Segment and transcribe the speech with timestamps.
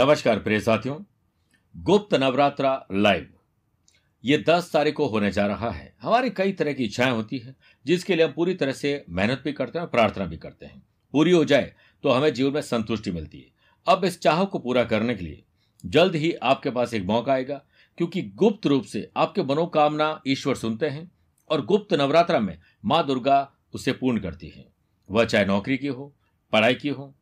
[0.00, 0.96] नमस्कार प्रिय साथियों,
[1.74, 3.26] गुप्त नवरात्रा लाइव
[4.24, 7.54] ये 10 तारीख को होने जा रहा है। हमारी कई तरह की इच्छाएँ होती है,
[7.86, 10.82] जिसके लिए हम पूरी तरह से मेहनत भी करते हैं प्रार्थना भी करते हैं।
[11.14, 11.72] पूरी हो जाए
[12.04, 13.52] तो हमें जीवन में संतुष्टि मिलती है।
[13.86, 15.44] अब इस चाह को पूरा करने के लिए
[15.84, 17.62] जल्द ही आपके पास एक मौका आएगा,
[17.98, 21.10] क्योंकि गुप्त रूप से आपके मनोकामना ईश्वर सुनते हैं
[21.50, 24.68] और गुप्त नवरात्रा में माँ दुर्गा उसे पूर्ण करती है।
[25.08, 26.14] वह चाहे नौकरी की हो,
[26.52, 27.14] पढ़ाई की हो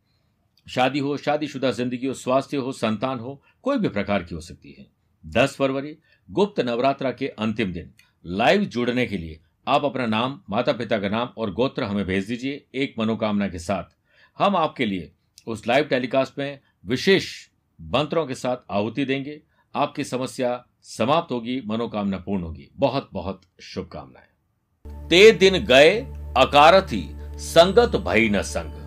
[0.69, 4.73] शादी हो, शादीशुदा ज़िंदगी हो, स्वास्थ्य हो, संतान हो, कोई भी प्रकार की हो सकती
[4.73, 4.87] है।
[5.27, 5.97] 10 फरवरी,
[6.31, 7.93] गुप्त नवरात्रा के अंतिम दिन।
[8.27, 12.27] लाइव जुड़ने के लिए आप अपना नाम माता पिता का नाम और गोत्र हमें भेज
[12.27, 13.97] दीजिए एक मनोकामना के साथ।
[14.39, 15.13] हम आपके लिए
[15.47, 17.49] उस लाइव टेलीकास्ट में विशेष
[17.81, 19.41] मंत्रों के साथ आहुति देंगे।
[19.75, 26.01] आपकी समस्या समाप्त होगी, मनोकामना पूर्ण होगी। बहुत बहुत शुभकामनाएँ। ते दिन गए,
[26.37, 28.78] अकारथी, संगत भई न संग।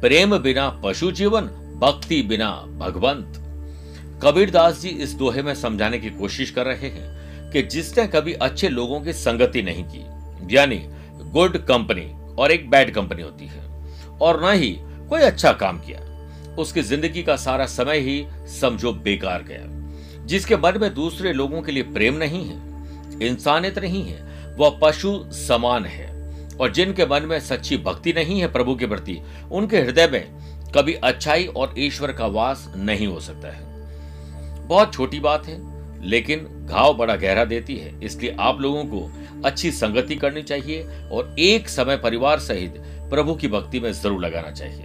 [0.00, 1.46] प्रेम बिना पशु जीवन,
[1.80, 3.34] भक्ति बिना भगवंत।
[4.22, 8.68] कबीरदास जी इस दोहे में समझाने की कोशिश कर रहे हैं कि जिसने कभी अच्छे
[8.68, 10.04] लोगों की संगति नहीं की,
[10.54, 10.78] यानी
[11.32, 13.62] गुड कंपनी और एक बैड कंपनी होती है,
[14.20, 14.70] और न ही
[15.10, 16.00] कोई अच्छा काम किया,
[16.56, 18.24] उसकी ज़िंदगी का सारा समय ही
[18.60, 24.04] समझो बेकार गया, जिसके मन में दूसरे लोगों के लिए प्रेम नहीं है इंसानियत नहीं
[24.04, 24.22] है,
[24.58, 26.08] वह पशु समान है।
[26.60, 29.18] और जिनके मन में सच्ची भक्ति नहीं है प्रभु के प्रति,
[29.52, 33.68] उनके हृदय में कभी अच्छाई और ईश्वर का वास नहीं हो सकता है।
[34.66, 35.58] बहुत छोटी बात है,
[36.02, 39.10] लेकिन घाव बड़ा गहरा देती है। इसलिए आप लोगों को
[39.44, 42.74] अच्छी संगति करनी चाहिए और एक समय परिवार सहित
[43.10, 44.84] प्रभु की भक्ति में ज़रूर लगाना चाहिए।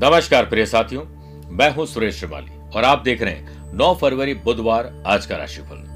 [0.00, 1.04] नमस्कार प्रिय साथियों,
[1.48, 5.88] मैं हूँ सुरेश श्रिवाली और आप देख रहे हैं 9 फरवरी बुधवार आज का राशिफल।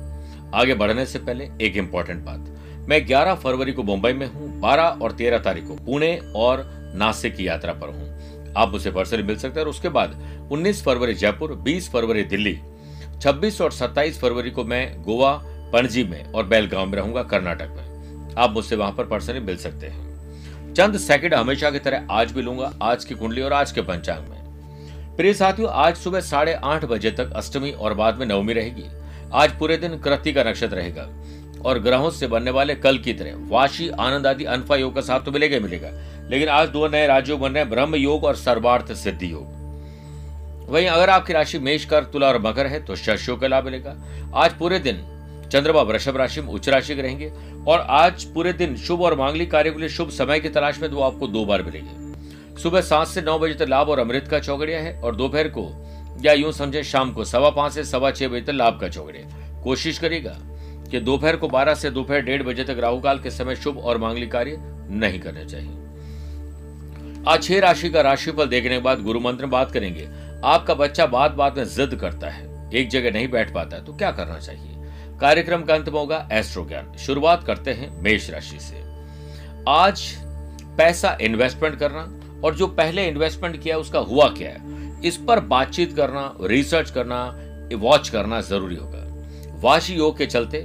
[0.55, 5.03] आगे बढ़ने से पहले एक इंपॉर्टेंट बात। मैं 11 फरवरी को मुंबई में हूँ 12
[5.03, 9.37] और 13 तारीख को पुणे और नासिक की यात्रा पर हूँ। आप मुझसे पर्सनली मिल
[9.37, 10.17] सकते हैं और उसके बाद
[10.53, 12.59] 19 फरवरी जयपुर 20 फरवरी दिल्ली
[13.21, 15.41] 26 और 27 फरवरी को मैं गोवा,
[15.73, 19.87] पणजी में और बेलगांव में रहूँगा, कर्नाटक में। आप मुझसे वहाँ पर पर्सनली मिल सकते
[19.87, 23.83] हैं। चंद सेकंड हमेशा की तरह आज भी लूँगा, आज की कुंडली और आज के
[23.83, 28.53] पंचांग में। प्रिय साथियों, आज सुबह साढ़े आठ बजे तक अष्टमी और बाद में नवमी
[28.53, 28.85] रहेगी।
[29.33, 31.09] आज पूरे दिन कृति का नक्षत्र रहेगा।
[31.67, 35.21] और ग्रहों से बनने वाले कल की तरह। वाशी, आनंद आदि अनफा योग का साथ
[35.21, 35.91] तो मिलेगा मिलेगा।
[36.31, 39.55] लेकिन आज दो नए राजयोग बन रहे हैं, ब्रह्म योग और सर्वार्थ सिद्धि योग।
[40.71, 43.97] वहीं अगर आपकी राशि मेष कर तुला और मकर है तो शश का लाभ मिलेगा।
[44.35, 45.05] आज पूरे दिन
[45.53, 47.33] चंद्रमा, वृषभ राशि में उच्च राशि के रहेंगे
[47.69, 50.91] और आज पूरे दिन शुभ और मांगलिक कार्य के लिए शुभ समय की तलाश में
[50.91, 54.39] तो आपको दो बार मिलेंगे। सुबह सात से नौ बजे तक लाभ और अमृत का
[54.39, 55.71] चौगड़िया है और दोपहर को
[56.25, 59.61] या यूँ समझे शाम को सवा पाँच से सवा छह बजे तक लाभ का चौगड़िया।
[59.63, 60.37] कोशिश करेगा
[60.87, 63.99] कि दोपहर को 12 से दोपहर डेढ़ बजे तक राहु काल के समय शुभ और
[63.99, 64.57] मांगलिक कार्य
[64.91, 70.09] नहीं करने चाहिए। आज छह राशि का राशिफल देखने के बाद गुरु मंत्र बात करेंगे।
[70.45, 74.11] आपका बच्चा बात बात में जिद करता है, एक जगह नहीं बैठ पाता तो क्या
[74.11, 74.73] करना चाहिए?
[75.21, 78.85] कार्यक्रम का अंत में होगा एस्ट्रो ज्ञान। शुरुआत करते हैं मेष राशि से।
[79.69, 80.03] आज
[80.79, 82.01] पैसा इन्वेस्टमेंट करना
[82.45, 85.01] और जो पहले इन्वेस्टमेंट किया उसका हुआ क्या है?
[85.03, 87.25] इस पर बातचीत करना रिसर्च करना
[87.75, 89.03] वॉच करना ज़रूरी होगा।
[89.61, 90.59] वाशी योग के चलते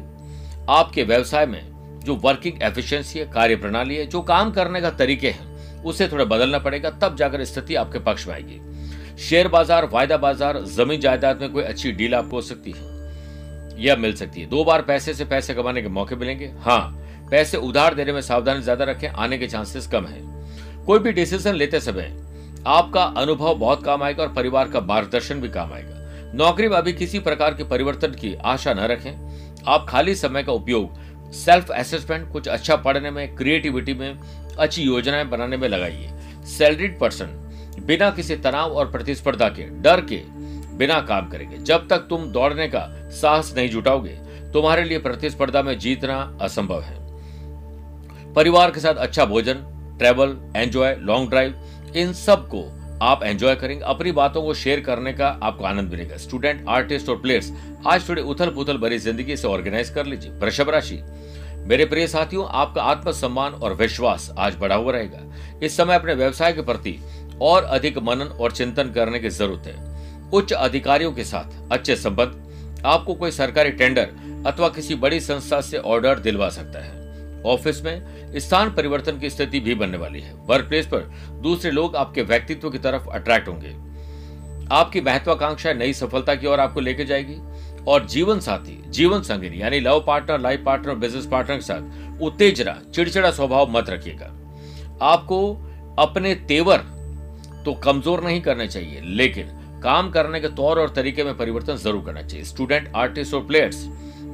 [0.70, 5.30] आपके व्यवसाय में जो वर्किंग एफिशिएंसी है कार्य प्रणाली है, जो काम करने का तरीके
[5.30, 8.60] हैं, उसे थोड़ा बदलना पड़ेगा, तब जाकर स्थिति आपके पक्ष में आएगी।
[9.20, 12.90] शेयर बाज़ार, वायदा बाज़ार, ज़मीन जायदाद में कोई अच्छी डील आपको हो सकती है
[13.80, 16.98] यह मिल सकती है। दो बार पैसे से पैसे कमाने के मौके मिलेंगे। हाँ
[17.32, 20.22] पैसे उधार देने में सावधानी ज़्यादा रखें, आने के चांसेस कम है।
[20.86, 22.14] कोई भी डिसीज़न लेते समय
[22.68, 26.94] आपका अनुभव बहुत काम आएगा और परिवार का मार्गदर्शन भी काम आएगा। नौकरी में अभी
[26.94, 29.31] किसी प्रकार के परिवर्तन की आशा न रखें।
[29.68, 34.20] आप खाली समय का उपयोग सेल्फ असेसमेंट कुछ अच्छा पढ़ने में क्रिएटिविटी में,
[34.60, 36.12] अच्छी योजनाएँ बनाने में लगाइए।
[36.46, 37.26] सैलरीड पर्सन
[37.86, 40.24] बिना किसी तनाव और प्रतिस्पर्धा के, डर के
[40.78, 44.18] बिना काम करेंगे। जब तक तुम दौड़ने का साहस नहीं जुटाओगे,
[44.54, 47.00] तुम्हारे लिए प्रतिस्पर्धा में जीतना असंभव है।
[48.34, 49.54] परिवार के साथ अच्छा भोजन
[50.00, 51.64] ट्रेवल एंजॉय लॉन्ग ड्राइव
[51.96, 56.66] इन सबको आप एंजॉय करेंगे, अपनी बातों को शेयर करने का आपको आनंद मिलेगा। स्टूडेंट
[56.70, 57.52] आर्टिस्ट और प्लेयर्स
[57.88, 61.02] आज थोड़ी उथल पुथल भरी ज़िंदगी से ऑर्गेनाइज कर लीजिए। वृषभ राशि,
[61.62, 66.54] मेरे प्रिय साथियों, आपका आत्मसम्मान और विश्वास आज बढ़ा हुआ रहेगा। इस समय अपने व्यवसाय
[66.54, 66.98] के प्रति
[67.42, 72.82] और अधिक मनन और चिंतन करने की ज़रूरत है। उच्च अधिकारियों के साथ अच्छे संबंध,
[72.86, 74.10] आपको कोई सरकारी टेंडर
[74.48, 77.01] अथवा किसी बड़ी संस्था से ऑर्डर दिलवा सकता है।
[77.46, 81.12] ऑफ़िस में, स्थान परिवर्तन की स्थिति भी बनने वाली है। वर्क प्लेस पर
[81.42, 83.76] दूसरे लोग आपके व्यक्तित्व की तरफ़ अट्रैक्ट होंगे।
[84.72, 87.40] आपकी महत्वाकांक्षा नई सफलता की ओर आपको लेके जाएगी।
[87.88, 92.78] और जीवन साथी, जीवन संगिनी, यानी love partner life partner business partner के साथ उत्तेजना,
[92.94, 94.26] चिड़चिड़ा स्वभाव मत रखिएगा।
[95.06, 95.40] आपको
[96.00, 96.78] अपने तेवर
[97.66, 99.48] तो कमज़ोर नहीं करने चाहिए, लेकिन
[99.84, 103.84] काम करने के तौर और तरीके में परिवर्तन ज़रूर करना चाहिए। स्टूडेंट आर्टिस्ट और प्लेयर्स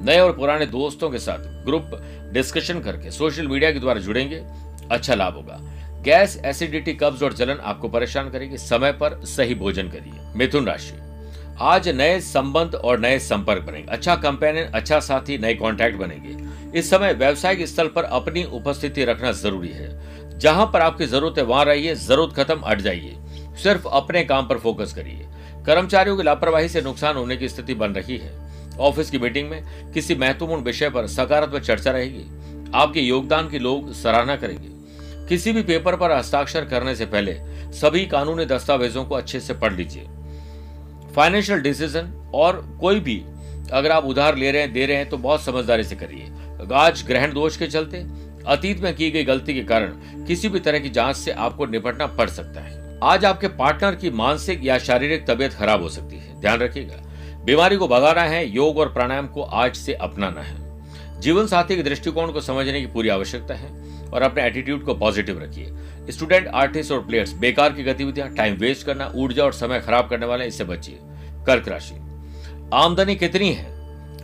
[0.07, 1.91] नए और पुराने दोस्तों के साथ ग्रुप
[2.33, 4.43] डिस्कशन करके सोशल मीडिया के द्वारा जुड़ेंगे।
[4.91, 5.57] अच्छा लाभ होगा।
[6.01, 10.93] गैस, एसिडिटी, कब्ज और जलन आपको परेशान करेगी। समय पर सही भोजन करिए। मिथुन राशि।
[11.61, 16.89] आज नए संबंध और नए संपर्क बनेंगे। अच्छा कंपेनियन अच्छा साथी, नए कॉन्टैक्ट बनेंगे। इस
[16.89, 21.65] समय व्यवसायिक स्थल पर अपनी उपस्थिति रखना ज़रूरी है। जहाँ पर आपकी ज़रूरत है वहाँ
[21.65, 23.15] रहिए, ज़रूरत खत्म अट जाइए।
[23.63, 25.27] सिर्फ़ अपने काम पर फोकस करिए।
[25.65, 28.46] कर्मचारियों की लापरवाही से नुकसान होने की स्थिति बन रही है।
[28.79, 32.23] ऑफ़िस की मीटिंग में किसी महत्वपूर्ण विषय पर सकारात्मक चर्चा रहेगी।
[32.75, 34.67] आपके योगदान की लोग सराहना करेंगे।
[35.27, 37.35] किसी भी पेपर पर हस्ताक्षर करने से पहले
[37.73, 40.07] सभी कानूनी दस्तावेजों को अच्छे से पढ़ लीजिए।
[41.15, 43.23] फाइनेंशियल डिसीज़न और कोई भी
[43.71, 46.31] अगर आप उधार ले रहे हैं, दे रहे हैं तो बहुत समझदारी से करिए।
[46.73, 48.05] आज ग्रहण दोष के चलते,
[48.47, 49.87] अतीत में की गई गलती के कारण
[50.25, 54.09] किसी भी तरह की जाँच से आपको निपटना पड़ सकता है। आज आपके पार्टनर की
[54.09, 56.95] मानसिक या शारीरिक तबियत खराब हो सकती है। ध्यान रखिएगा।
[57.47, 60.55] बीमारी को भगाना है, योग और प्राणायाम को आज से अपनाना है।
[61.19, 63.69] जीवन साथी के दृष्टिकोण को समझने की पूरी आवश्यकता है
[64.09, 65.73] और अपने एटीट्यूड को पॉजिटिव रखिए।
[66.09, 70.25] स्टूडेंट आर्टिस्ट और प्लेयर्स बेकार की गतिविधियाँ टाइम वेस्ट करना, ऊर्जा और समय खराब करने
[70.25, 70.99] वाले, इससे बचिए।
[71.45, 71.95] कर्क राशि।
[72.73, 73.65] आमदनी कितनी है?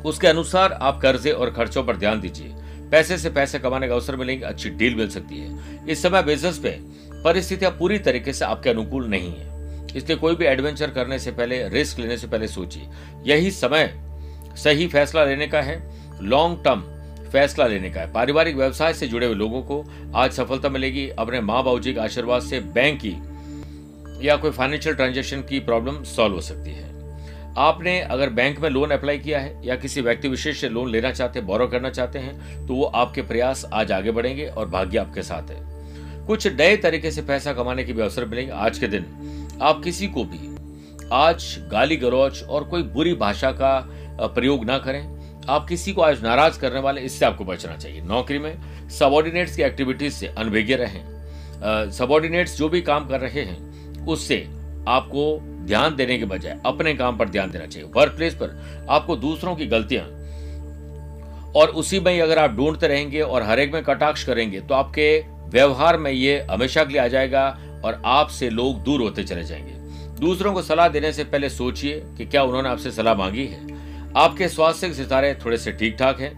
[0.02, 2.48] उसके अनुसार आप कर्जे और खर्चों पर ध्यान दीजिए।
[2.92, 5.60] पैसे से पैसे कमाने का अवसर मिलेंगे, अच्छी डील मिल सकती है।
[5.90, 6.80] इस समय बिज़नेस पे
[7.24, 9.53] परिस्थितियाँ पूरी तरीके से आपके अनुकूल नहीं है।
[9.96, 12.88] इसलिए कोई भी एडवेंचर करने से पहले रिस्क लेने से पहले सोचिए।
[13.26, 13.94] यही समय
[14.58, 15.82] सही फैसला लेने का है
[16.22, 16.82] लॉन्ग टर्म
[17.32, 19.84] फैसला लेने का है। पारिवारिक व्यवसाय से जुड़े हुए लोगों को
[20.16, 23.16] आज सफलता मिलेगी। अपने माँ बाबू जी के आशीर्वाद से बैंक की
[24.28, 26.92] या कोई फाइनेंशियल ट्रांजेक्शन की प्रॉब्लम सॉल्व हो सकती है।
[27.60, 31.12] आपने अगर बैंक में लोन अप्लाई किया है या किसी व्यक्ति विशेष से लोन लेना
[31.12, 34.98] चाहते हैं बोरो करना चाहते हैं तो वो आपके प्रयास आज आगे बढ़ेंगे और भाग्य
[34.98, 38.88] आपके साथ है। कुछ नए तरीके से पैसा कमाने के भी अवसर मिलेंगे। आज के
[38.88, 39.06] दिन
[39.64, 40.38] आप किसी को भी
[41.14, 46.24] आज गाली गलौच और कोई बुरी भाषा का प्रयोग ना करें। आप किसी को आज
[46.24, 51.92] नाराज़ करने वाले, इससे आपको बचना चाहिए। नौकरी में सबॉर्डिनेट्स की एक्टिविटीज़ से अनभिज्ञ रहें।
[51.92, 54.38] सबॉर्डिनेट्स जो भी काम कर रहे हैं, उससे
[54.88, 59.16] आपको ध्यान देने के बजाय अपने काम पर ध्यान देना चाहिए। वर्क प्लेस पर आपको
[59.18, 60.06] दूसरों की गलतियाँ
[61.56, 65.20] और उसी में अगर आप ढूंढते रहेंगे और हर एक में कटाक्ष करेंगे तो आपके
[65.50, 67.50] व्यवहार में ये हमेशा के लिए आ जाएगा।
[67.84, 69.72] और आपसे लोग दूर होते चले जाएँगे।
[70.20, 73.68] दूसरों को सलाह देने से पहले सोचिए कि क्या उन्होंने आपसे सलाह मांगी है।
[74.18, 76.34] आपके स्वास्थ्य के सितारे थोड़े से ठीक ठाक है।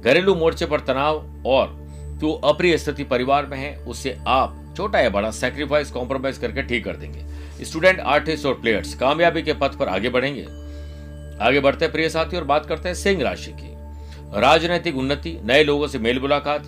[0.00, 5.10] घरेलू मोर्चे पर तनाव और जो अप्रिय स्थिति परिवार में है, उससे आप छोटा या
[5.10, 9.88] बड़ा सेक्रीफाइस कॉम्प्रोमाइज करके ठीक कर देंगे। स्टूडेंट आर्टिस्ट और प्लेयर्स कामयाबी के पथ पर
[9.88, 10.42] आगे बढ़ेंगे।
[11.44, 13.74] आगे बढ़ते प्रिय साथी और बात करते हैं सिंह राशि की।
[14.40, 16.62] राजनीतिक उन्नति, नए लोगों से मेल मुलाकात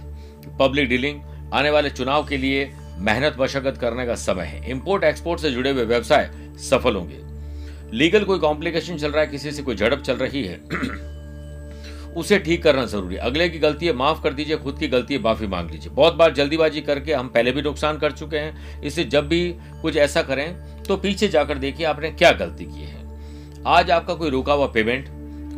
[0.61, 1.21] पब्लिक डीलिंग
[1.55, 5.71] आने वाले चुनाव के लिए मेहनत मशक्कत करने का समय है। इंपोर्ट एक्सपोर्ट से जुड़े
[5.71, 7.21] हुए व्यवसाय सफल होंगे।
[7.93, 10.57] लीगल कोई कॉम्प्लिकेशन चल रहा है, किसी से कोई झड़प चल रही है,
[12.17, 15.15] उसे ठीक करना ज़रूरी है। अगले की गलती है, माफ़ कर दीजिए, खुद की गलती
[15.15, 18.83] है, माफ़ी मांग लीजिए। बहुत बार जल्दीबाजी करके हम पहले भी नुकसान कर चुके हैं।
[18.83, 19.49] इससे जब भी
[19.83, 23.05] कुछ ऐसा करें तो पीछे जाकर देखिए आपने क्या गलती की है।
[23.67, 25.09] आज आपका कोई रुका हुआ पेमेंट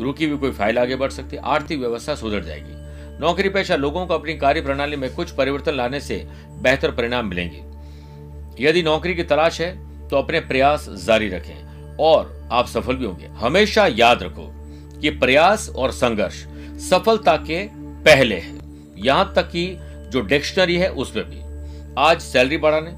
[0.01, 2.78] रुकी हुई कोई फ़ाइल आगे बढ़ सकती है, आर्थिक व्यवस्था सुधर जाएगी।
[3.21, 6.17] नौकरी पेशा लोगों को अपनी कार्य प्रणाली में कुछ परिवर्तन लाने से
[6.63, 7.63] बेहतर परिणाम मिलेंगे।
[8.61, 13.27] यदि नौकरी की तलाश है तो अपने प्रयास जारी रखें और आप सफल भी होंगे।
[13.41, 14.47] हमेशा याद रखो
[15.01, 16.45] कि प्रयास और संघर्ष
[16.81, 17.63] सफलता के
[18.05, 18.57] पहले है।
[18.97, 19.67] यहाँ तक कि
[20.13, 21.41] जो डिक्शनरी है, उसमें भी।
[21.99, 22.91] आज सैलरी बढ़ाने,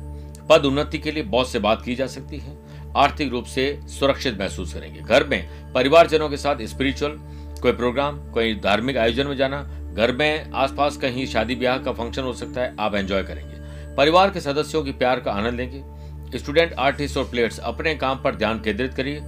[0.49, 2.59] पद उन्नति के लिए बहुत से बात की जा सकती है।
[2.97, 7.17] आर्थिक रूप से सुरक्षित महसूस करेंगे। घर में परिवारजनों के साथ स्पिरिचुअल
[7.63, 9.59] कोई प्रोग्राम कोई धार्मिक आयोजन में जाना
[9.91, 14.31] घर में, आसपास कहीं शादी ब्याह का फ़ंक्शन हो सकता है, आप एंजॉय करेंगे। परिवार
[14.31, 18.61] के सदस्यों की प्यार का आनंद लेंगे। स्टूडेंट आर्टिस्ट और प्लेयर्स अपने काम पर ध्यान
[18.61, 19.23] केंद्रित करिए।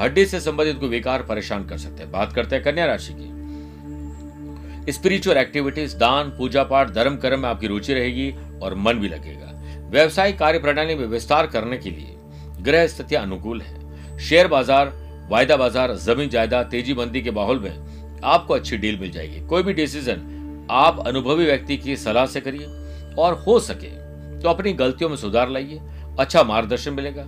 [0.00, 4.92] हड्डी से संबंधित कोई विकार परेशान कर सकते हैं। बात करते हैं कन्या राशि की।
[4.92, 8.30] स्पिरिचुअल एक्टिविटीज़ दान, पूजा पाठ, धर्म कर्म में आपकी रुचि रहेगी
[8.62, 9.52] और मन भी लगेगा।
[9.90, 12.14] व्यवसायिक कार्य प्रणाली में विस्तार करने के लिए
[12.62, 14.92] ग्रह स्थितियाँ अनुकूल है। शेयर बाज़ार,
[15.30, 17.87] वायदा बाज़ार, ज़मीन जायदाद, तेज़ी मंदी के माहौल में
[18.24, 22.66] आपको अच्छी डील मिल जाएगी। कोई भी डिसीज़न आप अनुभवी व्यक्ति की सलाह से करिए
[23.18, 23.90] और हो सके
[24.40, 25.80] तो अपनी गलतियों में सुधार लाइए।
[26.18, 27.26] अच्छा मार्गदर्शन मिलेगा।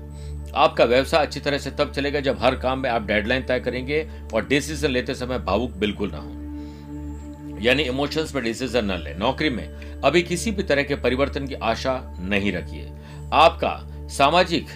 [0.56, 4.06] आपका व्यवसाय अच्छी तरह से तब चलेगा जब हर काम में आप डेडलाइन तय करेंगे
[4.34, 9.50] और डिसीज़न लेते समय भावुक बिल्कुल ना हो। यानी इमोशंस में डिसीज़न न ले। नौकरी
[9.50, 9.66] में
[10.00, 12.90] अभी किसी भी तरह के परिवर्तन की आशा नहीं रखिए।
[13.32, 13.76] आपका
[14.08, 14.66] सामाजिक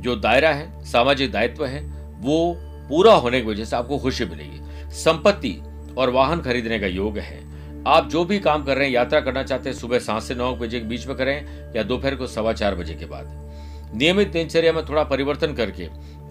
[0.00, 1.80] जो दायरा है, सामाजिक दायित्व है,
[2.20, 2.56] वो
[2.88, 5.56] पूरा होने की वजह से आपको खुशी मिलेगी। संपत्ति
[5.98, 7.46] और वाहन खरीदने का योग है।
[7.86, 10.54] आप जो भी काम कर रहे हैं, यात्रा करना चाहते हैं, सुबह सात से नौ
[10.56, 14.72] बजे के बीच में करें या दोपहर को सवा चार बजे के बाद। नियमित दिनचर्या
[14.72, 15.88] में थोड़ा परिवर्तन करके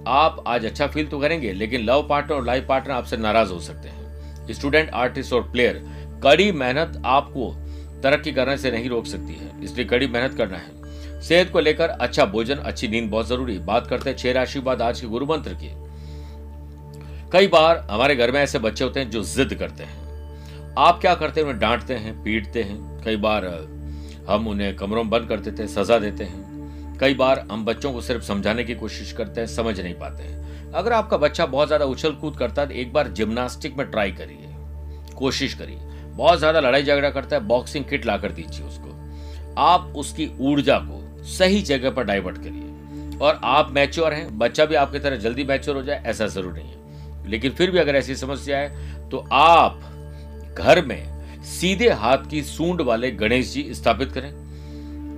[0.08, 3.60] आप आज अच्छा फील तो करेंगे, लेकिन लव पार्टनर और लाइफ पार्टनर आपसे नाराज़ हो
[3.60, 5.82] सकते हैं। स्टूडेंट, आर्टिस्ट और प्लेयर,
[6.24, 7.52] कड़ी मेहनत आपको
[8.04, 11.90] तरक्की करने से नहीं रोक सकती है, इसलिए कड़ी मेहनत करना है। सेहत को लेकर
[11.90, 15.26] अच्छा भोजन, अच्छी नींद बहुत ज़रूरी। बात करते हैं छह राशि बाद आज के गुरु
[15.26, 15.72] मंत्र की।
[17.34, 21.14] कई बार हमारे घर में ऐसे बच्चे होते हैं जो जिद करते हैं। आप क्या
[21.16, 21.48] करते हैं?
[21.48, 23.46] उन्हें डांटते हैं, पीटते हैं। कई बार
[24.30, 27.92] हम उन्हें कमरों में बंद कर देते हैं, सजा देते हैं। कई बार हम बच्चों
[27.94, 31.68] को सिर्फ़ समझाने की कोशिश करते हैं, समझ नहीं पाते हैं। अगर आपका बच्चा बहुत
[31.68, 34.56] ज़्यादा उछल कूद करता है तो एक बार जिम्नास्टिक में ट्राई करिए।
[35.16, 38.96] कोशिश करिए। बहुत ज़्यादा लड़ाई झगड़ा करता है, बॉक्सिंग किट ला कर दीजिए उसको।
[39.58, 44.76] आप उसकी ऊर्जा को सही जगह पर डाइवर्ट करिए। और आप मैच्योर हैं, बच्चा भी
[44.76, 46.77] आपकी तरह जल्दी मैच्योर हो जाए, ऐसा ज़रूर नहीं है।
[47.28, 49.80] लेकिन फिर भी अगर ऐसी समस्या है तो आप
[50.56, 54.32] घर में सीधे हाथ की सूंड वाले गणेश जी स्थापित करें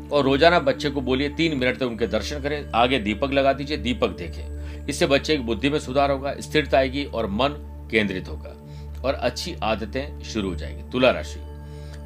[0.10, 3.78] और रोज़ाना बच्चे को बोलिए, तीन मिनट तक उनके दर्शन करें, आगे दीपक लगा दीजिए,
[3.78, 7.56] दीपक देखें। इससे बच्चे की बुद्धि में सुधार होगा, स्थिरता आएगी और मन
[7.92, 8.56] केंद्रित होगा
[9.04, 11.40] और अच्छी आदतें शुरू हो जाएगी। तुला राशि।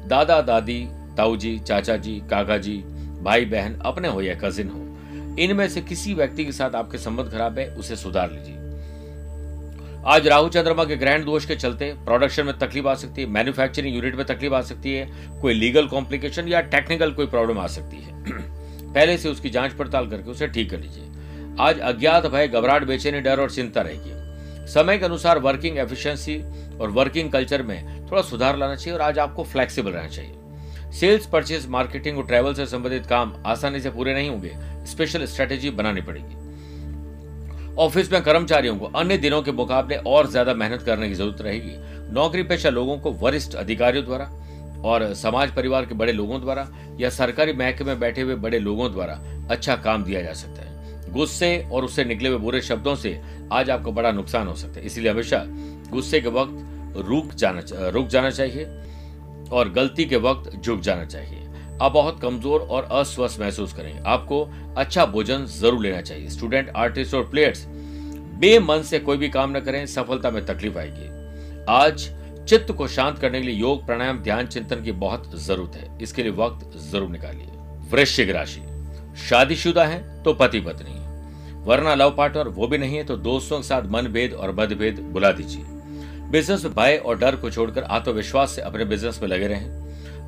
[0.08, 2.76] दादा, दादी ताऊ जी चाचा जी काका जी
[3.22, 4.80] भाई बहन अपने हो या कजिन हो,
[5.38, 8.54] इनमें से किसी व्यक्ति के साथ आपके संबंध खराब है, उसे सुधार लीजिए।
[10.06, 13.94] आज राहु चंद्रमा के ग्रैंड दोष के चलते प्रोडक्शन में तकलीफ़ आ सकती है मैन्युफैक्चरिंग
[13.96, 15.08] यूनिट में तकलीफ़ आ सकती है,
[15.40, 18.24] कोई लीगल कॉम्प्लिकेशन या टेक्निकल कोई प्रॉब्लम आ सकती है।
[18.94, 21.04] पहले से उसकी जाँच पड़ताल करके उसे ठीक कर लीजिए।
[21.60, 26.42] आज अज्ञात भय, घबराहट, बेचैनी, डर और चिंता रहेगी। समय के अनुसार वर्किंग एफिशिएंसी
[26.78, 30.34] और वर्किंग कल्चर में थोड़ा सुधार लाना चाहिए और आज आपको फ्लेक्सिबल रहना चाहिए।
[30.92, 34.52] सेल्स परचेज मार्केटिंग और ट्रैवल से संबंधित काम आसानी से पूरे नहीं होंगे।
[34.86, 36.43] स्पेशल स्ट्रेटेजी बनानी पड़ेगी।
[37.78, 41.72] ऑफ़िस में कर्मचारियों को अन्य दिनों के मुकाबले और ज़्यादा मेहनत करने की ज़रूरत रहेगी।
[42.14, 44.24] नौकरी पेशा लोगों को वरिष्ठ अधिकारियों द्वारा
[44.84, 46.68] और समाज परिवार के बड़े लोगों द्वारा
[47.00, 49.18] या सरकारी महकमे में बैठे हुए बड़े लोगों द्वारा
[49.50, 53.20] अच्छा काम दिया जा सकता है। गुस्से और उससे निकले हुए बुरे शब्दों से
[53.52, 55.44] आज आपको बड़ा नुकसान हो सकता है। इसलिए हमेशा
[55.90, 58.64] गुस्से के वक्त रुक जाना रुक जाना चाहिए
[59.52, 61.43] और गलती के वक्त झुक जाना चाहिए।
[61.74, 64.42] आप बहुत कमज़ोर और अस्वस्थ महसूस करेंगे। आपको
[64.76, 67.64] अच्छा भोजन ज़रूर लेना चाहिए। स्टूडेंट आर्टिस्ट और प्लेयर्स
[68.38, 71.08] बेमन से कोई भी काम न करें, सफलता में तकलीफ़ आएगी।
[71.70, 72.08] आज
[72.48, 76.22] चित्त को शांत करने के लिए योग, प्राणायाम, ध्यान, चिंतन की बहुत ज़रूरत है। इसके
[76.22, 77.48] लिए वक्त ज़रूर निकालिए।
[77.90, 78.60] वृश्चिक राशि,
[79.20, 81.00] शादीशुदा है तो पति पत्नी,
[81.64, 84.98] वरना लव पार्टनर वो भी नहीं है तो दोस्तों के साथ मन भेद और मतभेद
[85.12, 85.64] बुला दीजिए।
[86.30, 89.83] बिज़नेस में भय और डर को छोड़कर आत्मविश्वास से अपने बिज़नेस में लगे रहें।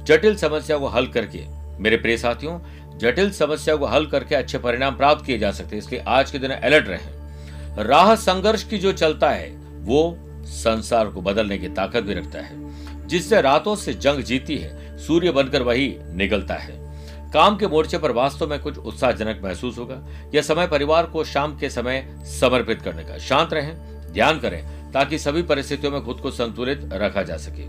[0.06, 1.44] जटिल समस्या को हल करके,
[1.78, 2.58] मेरे प्रिय साथियों,
[2.98, 6.38] जटिल समस्या को हल करके अच्छे परिणाम प्राप्त किए जा सकते हैं। इसलिए आज के
[6.38, 12.02] दिन अलर्ट रहें। राह संघर्ष की जो चलता है, वो संसार को बदलने की ताकत
[12.02, 16.86] भी रखता है, जिससे रातों से जंग जीती है, सूर्य बनकर वही निकलता है।
[17.32, 21.58] काम के मोर्चे पर वास्तव में कुछ उत्साहजनक महसूस होगा यह समय परिवार को शाम
[21.58, 22.06] के समय
[22.40, 23.75] समर्पित करने का। शांत रहें,
[24.12, 27.64] ध्यान करें, ताकि सभी परिस्थितियों में खुद को संतुलित रखा जा सके।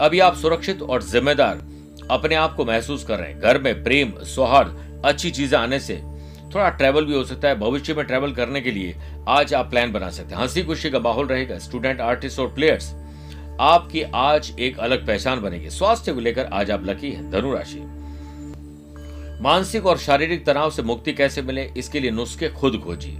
[0.00, 1.60] अभी आप सुरक्षित और जिम्मेदार
[2.10, 5.96] अपने आप को महसूस कर रहे हैं। घर में प्रेम, सौहार्द, अच्छी चीज़ें आने से
[6.54, 8.96] थोड़ा ट्रैवल भी हो सकता है। भविष्य में ट्रैवल करने के लिए
[9.28, 12.92] आज आप प्लान बना सकते हैं। हँसी खुशी का माहौल रहेगा। स्टूडेंट आर्टिस्ट और प्लेयर्स
[13.60, 17.80] आपकी आज एक अलग पहचान बनेगी। स्वास्थ्य को लेकर आज आप लकी है। धनुराशि
[19.42, 23.18] मानसिक और शारीरिक तनाव से मुक्ति कैसे मिले, इसके लिए नुस्खे खुद खोजिए।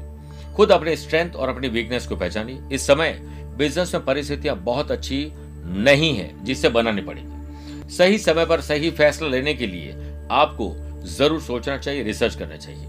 [0.56, 3.18] खुद अपने स्ट्रेंथ और अपनी वीकनेस को पहचानिए। इस समय
[3.58, 5.32] बिज़नेस में परिस्थितियाँ बहुत अच्छी
[5.64, 9.92] नहीं है, जिससे बनानी पड़ेगी। सही समय पर सही फैसला लेने के लिए
[10.32, 10.72] आपको
[11.08, 12.86] ज़रूर सोचना चाहिए, रिसर्च करना चाहिए।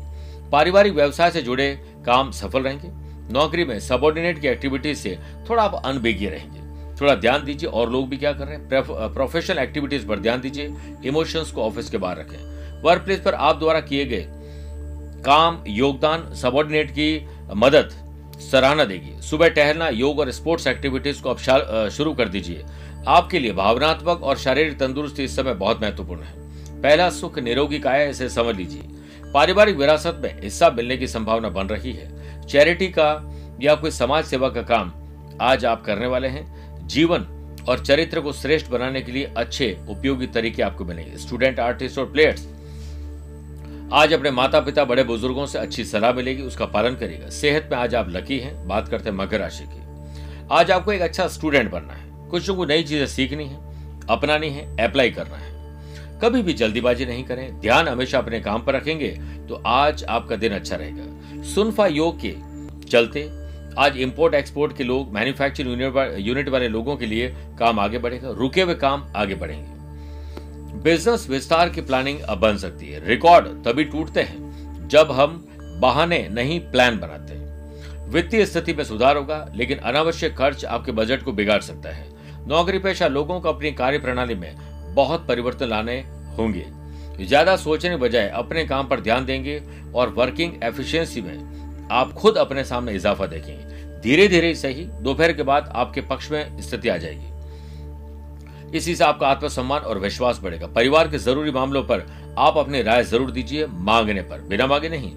[0.52, 1.74] पारिवारिक व्यवसाय से जुड़े
[2.06, 2.90] काम सफल रहेंगे।
[3.34, 5.18] नौकरी में सबॉर्डिनेट की एक्टिविटीज़ से
[5.50, 6.60] थोड़ा आप अनबेगी रहेंगे।
[7.02, 9.14] थोड़ा ध्यान दीजिए, और लोग भी क्या कर रहे हैं?
[9.14, 10.74] प्रोफेशनल एक्टिविटीज़ पर ध्यान दीजिए।
[11.06, 14.26] इमोशंस को ऑफ़िस के बाहर रखें। वर्क प्लेस पर आप द्वारा किए गए
[15.26, 17.94] काम, योगदान सबॉर्डिनेट की मदद
[18.42, 22.64] सराहना देगी। सुबह टहलना, योग और स्पोर्ट्स एक्टिविटीज़ को अब शुरू कर दीजिए।
[23.08, 27.92] आपके लिए भावनात्मक और शारीरिक तंदुरुस्ती इस समय बहुत महत्वपूर्ण है। पहला सुख निरोगी का
[27.92, 28.82] है, इसे समझ लीजिए।
[29.34, 34.26] पारिवारिक विरासत में हिस्सा मिलने की संभावना बन रही है। चैरिटी का या कोई समाज
[34.26, 34.92] सेवा का काम
[35.42, 37.28] आज आप करने वाले हैं। जीवन
[37.70, 42.06] और चरित्र को श्रेष्ठ बनाने के लिए अच्छे, उपयोगी तरीके आपको मिलेंगे। स्टूडेंट आर्टिस्ट और
[42.06, 42.48] प्लेयर्स
[43.94, 47.78] आज अपने माता पिता बड़े बुज़ुर्गों से अच्छी सलाह मिलेगी, उसका पालन करेगा सेहत में
[47.78, 51.70] आज आप लकी हैं, बात करते हैं मकर राशि की। आज आपको एक अच्छा स्टूडेंट
[51.72, 53.58] बनना है। कुछ को नई चीज़ें सीखनी है,
[54.10, 55.54] अपनानी है अप्लाई करना है।
[56.22, 59.10] कभी भी जल्दीबाजी नहीं करें, ध्यान हमेशा अपने काम पर रखेंगे
[59.50, 62.36] तो आज आपका दिन अच्छा रहेगा। सुनफा योग के
[62.88, 63.30] चलते
[63.80, 65.82] आज इंपोर्ट एक्सपोर्ट के लोग मैन्युफैक्चरिंग
[66.20, 69.75] यूनिट वाले लोगों के लिए काम आगे बढ़ेगा, रुके हुए काम आगे बढ़ेंगे।
[70.86, 75.32] बिज़नेस विस्तार की प्लानिंग अब बन सकती है। रिकॉर्ड तभी टूटते हैं जब हम
[75.82, 77.34] बहाने नहीं प्लान बनाते।
[78.12, 82.06] वित्तीय स्थिति में सुधार होगा, लेकिन अनावश्यक खर्च आपके बजट को बिगाड़ सकता है।
[82.48, 84.56] नौकरी पेशा लोगों को अपनी कार्य प्रणाली में
[84.96, 86.00] बहुत परिवर्तन लाने
[86.38, 86.66] होंगे।
[87.20, 89.62] ज़्यादा सोचने बजाय अपने काम पर ध्यान देंगे
[89.96, 95.44] और वर्किंग एफिशिएंसी में आप खुद अपने सामने इजाफा देखेंगे। धीरे धीरे सही, दोपहर के
[95.44, 97.34] बाद आपके पक्ष में स्थिति आ जाएगी।
[98.76, 102.06] इसी से आपका आत्मसम्मान और विश्वास बढ़ेगा। परिवार के ज़रूरी मामलों पर
[102.40, 105.12] आप अपनी राय ज़रूर दीजिए, मांगने पर। बिना मांगे नहीं।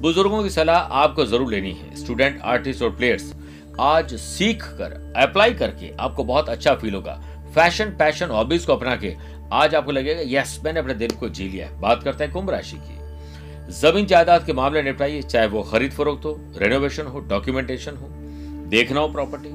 [0.00, 3.32] बुज़ुर्गों की सलाह आपको ज़रूर लेनी है। स्टूडेंट, आर्टिस्ट और प्लेयर्स,
[3.80, 7.20] आज सीख कर अप्लाई करके आपको बहुत अच्छा फील होगा।
[7.54, 9.14] फ़ैशन पैशन हॉबीज को अपना के
[9.52, 12.50] आज आपको लगेगा यस मैंने अपने दिल को जी लिया है। बात करते हैं कुंभ
[12.50, 17.96] राशि की। ज़मीन जायदाद के मामले निपटाइए, चाहे वो खरीद फरोख्त हो रेनोवेशन हो डॉक्यूमेंटेशन
[17.96, 18.08] हो,
[18.68, 19.48] देखना हो प्रॉपर्टी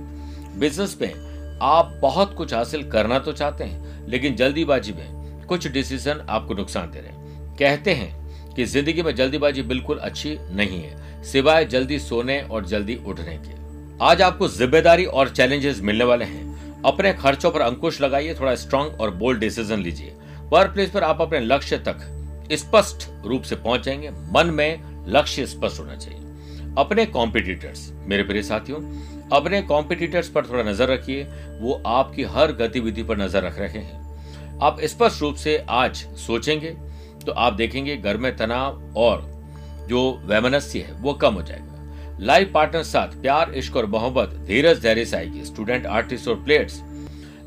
[0.59, 1.13] बिज़नेस में
[1.61, 6.91] आप बहुत कुछ हासिल करना तो चाहते हैं, लेकिन जल्दीबाजी में कुछ डिसीज़न आपको नुकसान
[6.91, 11.99] दे रहे हैं। कहते हैं कि ज़िंदगी में जल्दीबाजी बिल्कुल अच्छी नहीं है, सिवाय जल्दी
[11.99, 13.55] सोने और जल्दी उठने के।
[14.05, 19.01] आज आपको ज़िम्मेदारी और चैलेंजेस मिलने वाले हैं। अपने खर्चों पर अंकुश लगाइए, थोड़ा स्ट्रांग
[19.01, 20.13] और बोल्ड डिसीज़न लीजिए।
[20.51, 22.05] वर्क प्लेस पर आप अपने लक्ष्य तक
[22.53, 26.19] स्पष्ट रूप से पहुँच जाएँगे मन में लक्ष्य स्पष्ट होना चाहिए।
[26.77, 28.79] अपने कॉम्पिटिटर्स मेरे प्रिय साथियों,
[29.31, 31.23] अपने कॉम्पिटिटर्स पर थोड़ा नज़र रखिए।
[31.61, 36.75] वो आपकी हर गतिविधि पर नज़र रख रहे हैं। आप स्पष्ट रूप से आज सोचेंगे
[37.25, 39.25] तो आप देखेंगे घर में तनाव और
[39.89, 41.65] जो वैमनस्य है, वो कम हो जाएगा।
[42.19, 46.81] लाइफ पार्टनर साथ, प्यार, इश्क और मोहब्बत, धीरज, धैर्य से आएगी। स्टूडेंट आर्टिस्ट और प्लेयर्स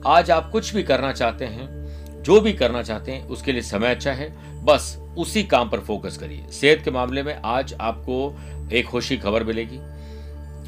[0.09, 3.91] आज आप कुछ भी करना चाहते हैं, जो भी करना चाहते हैं, उसके लिए समय
[3.91, 4.29] अच्छा है।
[4.65, 9.45] बस उसी काम पर फोकस करिए। सेहत के मामले में आज आपको एक खुशी खबर
[9.45, 9.79] मिलेगी।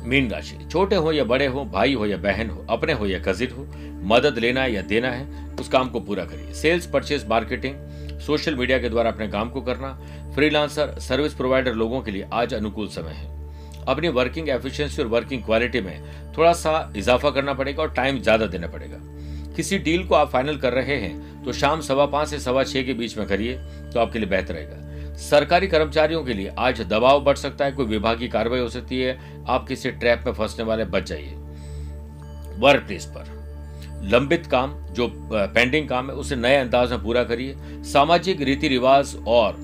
[0.02, 3.18] मीन राशि, छोटे हो या बड़े हो, भाई हो या बहन हो, अपने हो या
[3.18, 3.66] कजिन हो,
[4.06, 8.78] मदद लेना या देना है, उस काम को पूरा करिए। Sales purchase marketing social media
[8.78, 9.92] के द्वारा अपने काम को करना
[10.34, 13.30] फ्रीलांसर सर्विस प्रोवाइडर लोगों के लिए आज अनुकूल समय है।
[13.84, 16.02] अपनी वर्किंग एफिशिएंसी और वर्किंग क्वालिटी में
[16.36, 18.98] थोड़ा सा इजाफा करना पड़ेगा और टाइम ज़्यादा देना पड़ेगा।
[19.56, 22.82] किसी डील को आप फाइनल कर रहे हैं तो शाम सवा पाँच से सवा छह
[22.82, 23.56] के बीच में करिए
[23.92, 27.86] तो आपके लिए बेहतर रहेगा। सरकारी कर्मचारियों के लिए आज दबाव बढ़ सकता है, कोई
[27.86, 31.34] विभागीय कार्रवाई हो सकती है, आप किसी ट्रैप में फंसने वाले, बच जाइए।
[32.58, 33.30] वर्क प्लेस पर।
[34.04, 39.16] लंबित काम, जो पेंडिंग काम है, उसे नए अंदाज में पूरा करिए। सामाजिक रीति रिवाज
[39.28, 39.56] और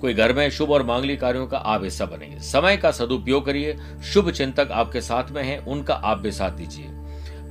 [0.00, 3.76] कोई घर में शुभ और मांगलिक कार्यों का आप हिस्सा बनेंगे। समय का सदुपयोग करिए।
[4.04, 6.86] शुभ चिंतक आपके साथ में हैं, उनका आप भी साथ दीजिए।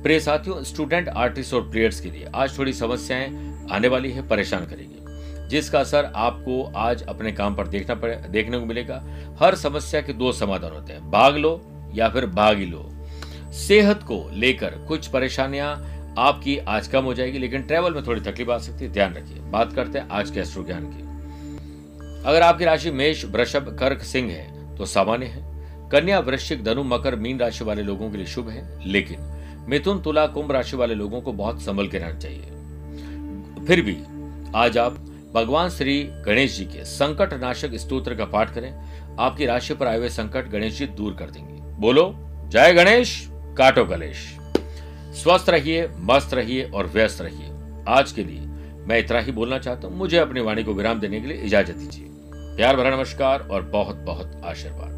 [0.04, 3.26] प्रिय साथियों स्टूडेंट आर्टिस्ट और प्लेयर्स के लिए आज थोड़ी समस्याएँ
[3.72, 4.98] आने वाली है, परेशान करेगी।
[5.48, 9.04] जिसका असर आपको आज अपने काम पर देखना पड़े, देखने को मिलेगा।
[9.40, 12.90] हर समस्या के दो समाधान होते हैं, भाग लो या फिर भाग ही लो।
[13.52, 15.72] सेहत को लेकर कुछ परेशानियाँ
[16.18, 19.38] आपकी आज कम हो जाएगी, लेकिन ट्रेवल में थोड़ी तकलीफ़ आ सकती है, ध्यान रखिए।
[19.40, 21.02] बात करते हैं आज के एस्ट्रो ज्ञान की।
[22.28, 25.42] अगर आपकी राशि मेष, वृषभ, कर्क, सिंह है तो सामान्य है।
[25.90, 29.33] कन्या, वृश्चिक, धनु, मकर, मीन राशि वाले लोगों के लिए शुभ है, लेकिन
[29.68, 32.46] मिथुन, तुला, कुंभ राशि वाले लोगों को बहुत संभल के रहना चाहिए।
[33.66, 33.96] फिर भी
[34.54, 34.92] आज आप
[35.34, 38.74] भगवान श्री गणेश जी के संकट नाशक स्त्रोत्र का पाठ करें।
[39.20, 42.14] आपकी राशि पर आए हुए संकट गणेश जी दूर कर देंगे। बोलो,
[42.48, 44.36] जय गणेश, काटो कलेश।
[45.22, 47.50] स्वस्थ रहिए, मस्त रहिए और व्यस्त रहिए।
[47.88, 48.40] आज के लिए
[48.86, 51.74] मैं इतना ही बोलना चाहता हूँ। मुझे अपनी वाणी को विराम देने के लिए इजाज़त
[51.74, 52.06] दीजिए।
[52.56, 54.93] प्यार भरा नमस्कार और बहुत बहुत आशीर्वाद।